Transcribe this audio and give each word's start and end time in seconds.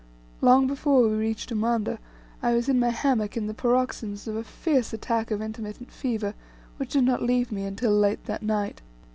Long 0.41 0.65
before 0.65 1.03
we 1.07 1.13
reached 1.15 1.51
Umanda, 1.51 1.99
I 2.41 2.55
was 2.55 2.67
in 2.67 2.79
my 2.79 2.89
hammock 2.89 3.37
in 3.37 3.45
the 3.45 3.53
paroxysms 3.53 4.27
of 4.27 4.35
a 4.35 4.43
fierce 4.43 4.93
attack 4.93 5.29
of 5.29 5.43
intermittent 5.43 5.91
fever, 5.91 6.33
which 6.77 6.93
did 6.93 7.03
not 7.03 7.21
leave 7.21 7.51
me 7.51 7.65
until 7.65 7.91
late 7.95 8.25
that 8.25 8.41
night. 8.41 8.81